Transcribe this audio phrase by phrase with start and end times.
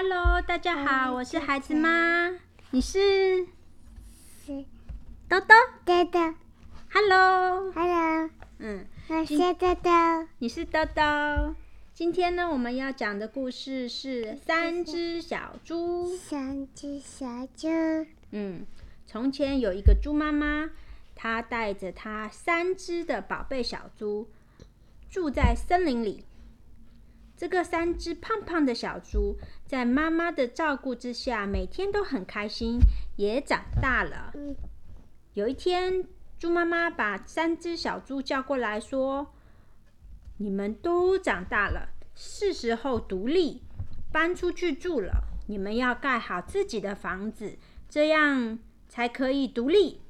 [0.00, 2.30] Hello，大家好，我是孩子妈，
[2.70, 3.44] 你是
[4.46, 4.64] 是
[5.28, 6.34] 豆豆豆豆
[6.92, 9.90] ？Hello，，Hello，嗯，我是豆豆。
[10.38, 11.02] 你是豆豆。
[11.92, 16.16] 今天呢，我们要讲的故事是三只小猪。
[16.16, 17.66] 三只小猪，
[18.30, 18.64] 嗯，
[19.04, 20.70] 从前有一个猪妈妈，
[21.16, 24.28] 她带着她三只的宝贝小猪
[25.10, 26.22] 住在森林里。
[27.38, 32.80] 这个三只胖胖的小猪，在妈妈的照顾之下，每天都很开心，
[33.14, 34.32] 也长大了。
[34.34, 34.56] 嗯
[35.34, 36.04] 有一天，
[36.36, 39.32] 猪妈妈把三只小猪叫过来说
[40.38, 43.62] ：“你们都长大了，是时候独立，
[44.10, 45.22] 搬出去住了。
[45.46, 47.56] 你们要盖好自己的房子，
[47.88, 50.00] 这样才可以独立。”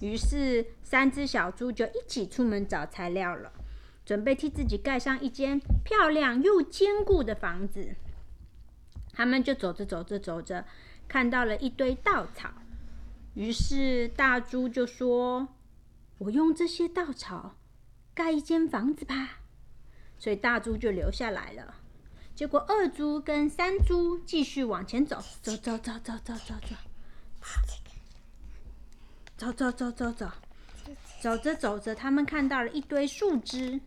[0.00, 3.52] 于是，三只小猪就一起出门找材料了，
[4.08, 7.94] 准备替自己盖上一间漂亮又坚固的房子。
[9.12, 10.64] 他们就走着走着走着，
[11.06, 12.48] 看到了一堆稻草。
[13.34, 15.48] 于是大猪就说
[16.16, 17.56] ：“我用这些稻草
[18.14, 19.40] 盖一间房子吧。”
[20.18, 21.74] 所以大猪就留下来了。
[22.34, 26.54] 结果二猪跟三猪继续往前走，走走走走走走
[29.36, 30.32] 走，走走走走走，
[31.20, 33.78] 走着走着，他们看到了一堆树枝。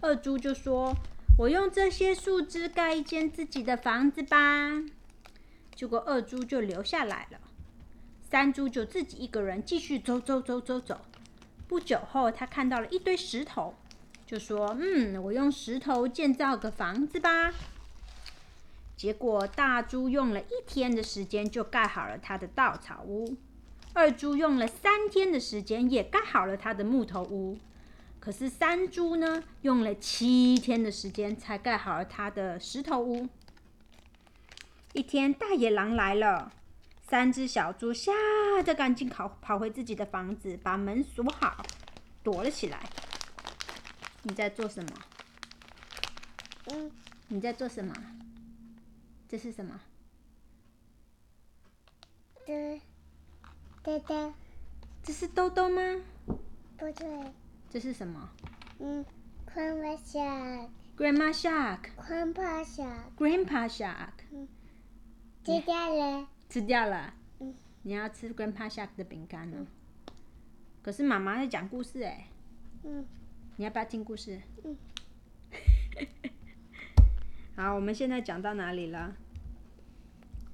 [0.00, 0.94] 二猪就说
[1.38, 4.82] ：“我用这些树枝盖一间自己的房子吧。”
[5.74, 7.38] 结果二猪就留下来了。
[8.28, 11.00] 三猪就自己一个人继续走走走走走。
[11.68, 13.74] 不久后，他看到了一堆石头，
[14.26, 17.52] 就说：“嗯，我用石头建造个房子吧。”
[18.96, 23.36] 结果大猪用了一天的时间就盖好了他的稻草屋，
[23.92, 27.58] 二猪用了三天的时间也盖好了他的木头屋，
[28.26, 33.28] 可是三猪呢，用了七天的时间才盖好了他的石头屋。
[34.94, 36.52] 一天，大野狼来了。
[37.06, 38.10] 三只小猪吓
[38.64, 41.64] 得赶紧跑跑回自己的房子，把门锁好，
[42.24, 42.90] 躲了起来。
[44.24, 44.90] 你在做什么？
[46.72, 46.90] 嗯，
[47.28, 47.94] 你在做什么？
[49.28, 49.80] 这是什么？
[52.44, 52.80] 对，
[53.84, 54.34] 豆豆，
[55.04, 56.02] 这是兜兜吗？
[56.76, 57.32] 不对，
[57.70, 58.30] 这是什么
[58.78, 59.04] 嗯
[59.54, 60.68] ，，Grandpa Shark。
[60.96, 64.46] Grandma Shark、Grandpa Shark，Grandpa Shark
[65.44, 67.12] 吃掉了，吃掉了。
[67.40, 69.66] 嗯你要吃 Grandpa Shark 的饼干呢？
[70.82, 72.28] 可是妈妈在讲故事哎，
[72.82, 73.04] 嗯
[73.56, 74.40] 你要不要听故事？
[74.64, 74.76] 嗯。
[77.56, 79.14] 好，我们现在讲到哪里了？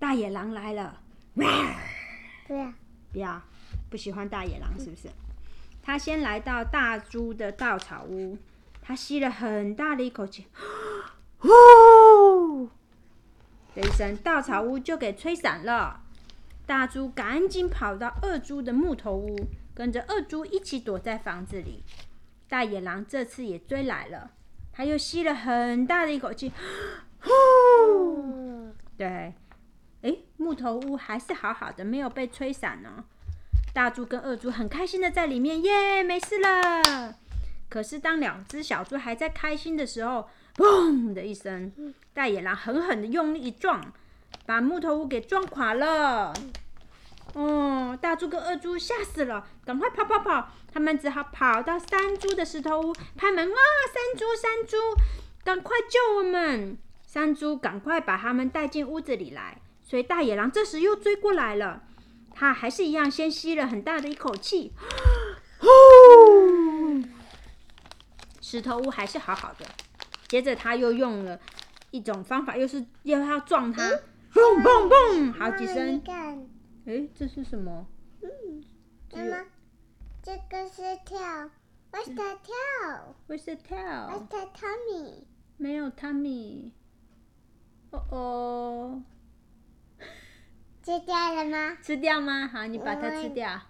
[0.01, 1.01] 大野狼来了。
[1.35, 2.73] 不要，
[3.13, 3.41] 不要，
[3.89, 5.09] 不喜欢大野狼是不是？
[5.83, 8.39] 他先来到大猪的稻草屋，
[8.81, 10.47] 他吸了很大的一口气，
[11.39, 12.69] 呼
[13.75, 16.01] 的一声，稻草屋就给吹散了。
[16.65, 19.37] 大猪赶紧跑到二猪的木头屋，
[19.75, 21.83] 跟着二猪一起躲在房子里。
[22.49, 24.31] 大野狼这次也追来了，
[24.73, 26.53] 他又吸了很大的一口气，
[27.21, 27.31] 呼。
[28.23, 29.35] 嗯，对，
[30.03, 33.05] 诶，木头屋还是好好的，没有被吹散呢。
[33.73, 37.15] 大猪跟二猪很开心的在里面，耶，没事了。
[37.69, 41.73] 可是当两只小猪还在开心的时候，砰的一声，
[42.13, 43.93] 大野狼狠狠的用力一撞，
[44.45, 46.35] 把木头屋给撞垮了。
[47.33, 50.49] 哦，大猪跟二猪吓死了，赶快跑跑跑！
[50.71, 53.59] 他们只好跑到三猪的石头屋，拍门啊！
[53.91, 54.77] 三猪，三猪，
[55.43, 56.77] 赶快救我们！
[57.07, 59.59] 三猪赶快把他们带进屋子里来。
[59.83, 61.83] 所以大野狼这时又追过来了，
[62.35, 64.73] 他还是一样，先吸了很大的一口气，
[65.59, 65.67] 呼，
[68.41, 69.67] 石头屋还是好好的。
[70.29, 71.39] 接着他又用了
[71.91, 73.83] 一种方法，又是又要撞它，
[74.33, 76.03] 砰砰砰，好几声。
[76.87, 77.87] 哎，这是什么？
[78.23, 78.65] 嗯，
[79.11, 79.45] 只有妈妈，
[80.23, 81.19] 这个是跳
[81.93, 83.45] ，What's the tail？？What's
[84.29, 85.25] that tummy？
[85.59, 86.73] 没有 Tommy。
[87.91, 88.62] 哦哦，
[90.83, 91.77] 吃掉了吗？
[91.81, 92.49] 吃掉吗？
[92.49, 93.61] 好，你把它吃掉。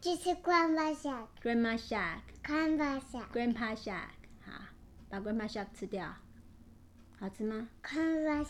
[0.00, 2.20] 这是 Grandpa Shark，Grandma Shark。
[2.44, 4.10] Grandpa Shark，Grandpa Shark，
[4.46, 4.52] 好，
[5.08, 6.14] 把 Grandpa Shark 吃掉，
[7.18, 8.46] 好吃吗？Grandpa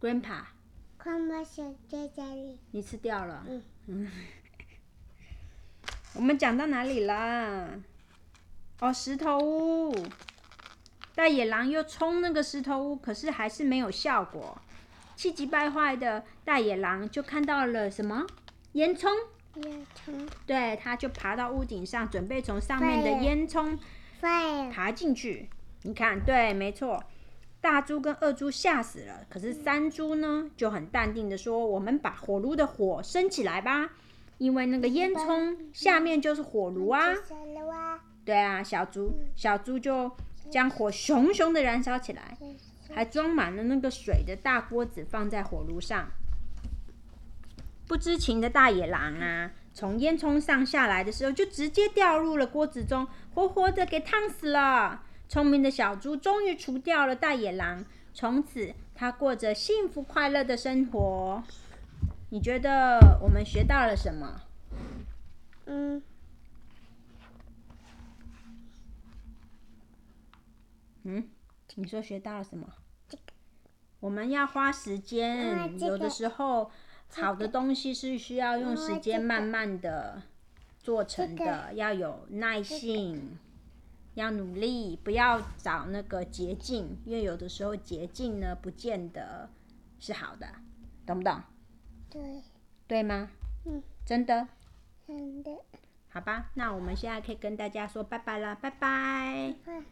[0.00, 2.58] Shark，？Grandpa，Grandpa Shark 在家里。
[2.70, 3.44] 你吃掉了。
[3.46, 4.10] 嗯嗯。
[6.14, 7.68] 我们讲到哪里啦？
[8.80, 9.94] 哦，石头屋。
[11.14, 14.58] 大野狼又冲那个石头屋，可是还是没有效果。
[15.20, 18.26] 气急败坏的大野狼就看到了什么
[18.72, 19.10] 烟囱，
[19.56, 23.76] 烟囱对，他就爬到屋顶上，准备从上面的烟囱
[24.72, 25.50] 爬进去。
[25.82, 27.04] 你看，对，没错。
[27.60, 33.90] 大猪跟二猪吓死了，可是三猪呢就很淡定的说：“我们把火炉的火升起来吧，
[34.38, 37.12] 因为那个烟囱下面就是火炉啊。”
[38.24, 40.10] 对啊，小猪小猪就
[40.50, 42.38] 将火熊熊的燃烧起来，
[42.94, 46.10] 还装满了那个水的大锅子放在火炉上。
[47.86, 55.02] 不知情的大野狼啊，从烟囱上下来的时候，就直接掉入了锅子中，活活的给烫死了。
[55.28, 61.42] 聪明的小猪终于除掉了大野狼，从此他过着幸福快乐的生活。
[62.30, 64.42] 你觉得我们学到了什么？
[65.66, 66.02] 嗯，
[71.02, 71.28] 嗯，
[71.76, 72.68] 你说学到了什么？
[74.00, 76.70] 我们要花时间，啊这有的时候
[77.10, 80.22] 好的东西是需要用时间慢慢的
[80.78, 83.38] 做成这的，要有耐性，
[84.14, 89.50] 要努力，不要找那个捷径，因为有的时候捷径呢不见得
[89.98, 90.46] 是好的，
[91.04, 91.40] 懂不懂？
[92.08, 92.42] 对，
[92.86, 93.28] 对吗？
[93.66, 94.48] 嗯，真的。
[95.06, 95.50] 真的，
[96.08, 99.54] 好吧，那我们现在可以跟大家说拜拜了，拜拜。
[99.66, 99.84] 嗯。